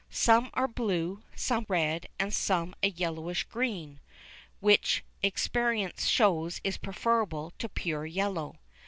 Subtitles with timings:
[0.09, 3.99] Some are blue, some red, and some a yellowish green,
[4.59, 8.55] which experience shows is preferable to pure yellow.